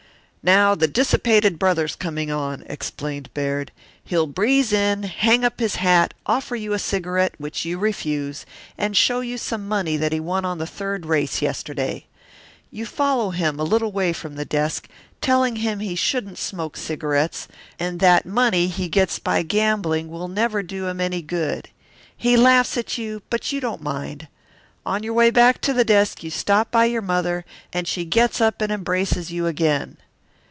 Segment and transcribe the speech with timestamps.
[0.43, 3.71] "Now the dissipated brother's coming on," explained Baird.
[4.03, 8.43] "He'll breeze in, hang up his hat, offer you a cigarette, which you refuse,
[8.75, 12.07] and show you some money that he won on the third race yesterday.
[12.71, 14.87] You follow him a little way from the desk,
[15.21, 17.47] telling him he shouldn't smoke cigarettes,
[17.77, 21.69] and that money he gets by gambling will never do him any good.
[22.17, 24.27] He laughs at you, but you don't mind.
[24.87, 28.41] On your way back to the desk you stop by your mother, and she gets
[28.41, 29.97] up and embraces you again.